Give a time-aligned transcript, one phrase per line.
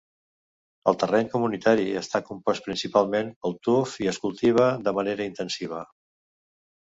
[0.91, 5.85] El terreny comunitari està compost principalment per tuf i es cultiva de manera intensiva.